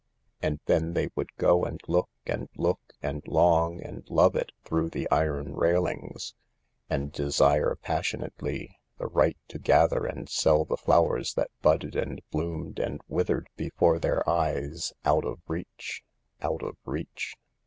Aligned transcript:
And 0.41 0.59
then 0.65 0.93
they 0.93 1.09
would 1.13 1.31
go 1.35 1.63
and 1.63 1.79
look 1.87 2.09
and 2.25 2.49
look 2.55 2.79
and 3.03 3.21
long 3.27 3.79
and 3.83 4.03
love 4.09 4.35
it 4.35 4.51
through 4.63 4.87
its 4.91 5.05
iron 5.11 5.53
railings, 5.53 6.33
and 6.89 7.11
desire 7.11 7.77
passionately 7.79 8.79
the 8.97 9.05
right 9.05 9.37
to 9.49 9.59
gather 9.59 10.07
and 10.07 10.27
sell 10.27 10.65
the 10.65 10.75
flowers 10.75 11.35
that 11.35 11.51
budded 11.61 11.95
and 11.95 12.19
bloomed 12.31 12.79
and 12.79 12.99
withered 13.07 13.47
before 13.55 13.99
their 13.99 14.27
eyes 14.27 14.91
out 15.05 15.23
of 15.23 15.39
reach— 15.47 16.01
out 16.41 16.63
of 16.63 16.77
reach. 16.83 17.35